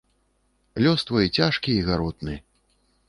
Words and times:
Лёс 0.85 1.03
твой 1.09 1.29
цяжкі 1.37 1.69
і 1.83 1.85
гаротны! 1.91 2.35